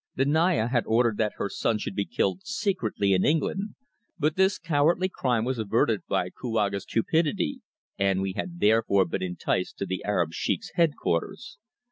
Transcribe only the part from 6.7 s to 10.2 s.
cupidity, and we had therefore been enticed to the